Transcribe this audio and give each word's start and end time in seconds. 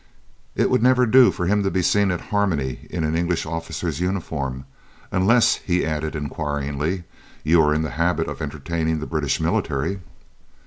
It 0.55 0.71
would 0.71 0.81
never 0.81 1.05
do 1.05 1.29
for 1.29 1.45
him 1.45 1.61
to 1.61 1.69
be 1.69 1.83
seen 1.83 2.09
at 2.09 2.19
Harmony 2.33 2.87
in 2.89 3.03
an 3.03 3.15
English 3.15 3.45
officer's 3.45 3.99
uniform 3.99 4.65
"unless," 5.11 5.57
he 5.57 5.85
added 5.85 6.15
inquiringly, 6.15 7.03
"you 7.43 7.61
are 7.61 7.71
in 7.71 7.83
the 7.83 7.91
habit 7.91 8.27
of 8.27 8.41
entertaining 8.41 8.99
the 8.99 9.05
British 9.05 9.39
military?" 9.39 9.99